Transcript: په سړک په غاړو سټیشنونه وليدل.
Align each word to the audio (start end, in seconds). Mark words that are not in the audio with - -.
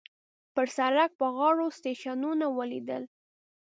په 0.53 0.61
سړک 0.77 1.09
په 1.19 1.27
غاړو 1.35 1.65
سټیشنونه 1.77 2.45
وليدل. 2.57 3.03